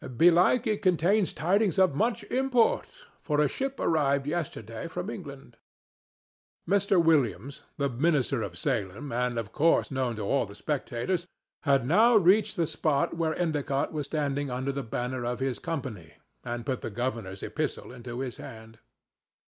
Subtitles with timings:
[0.17, 5.57] Belike it contains tidings of much import, for a ship arrived yesterday from England."
[6.67, 6.99] Mr.
[6.99, 11.27] Williams, the minister of Salem, and of course known to all the spectators,
[11.65, 16.15] had now reached the spot where Endicott was standing under the banner of his company,
[16.43, 18.79] and put the governor's epistle into his hand.